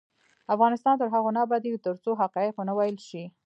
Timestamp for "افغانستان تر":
0.55-1.07